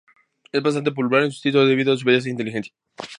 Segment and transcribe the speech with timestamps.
[0.51, 2.73] Es bastante popular en su instituto debido a su belleza e inteligencia.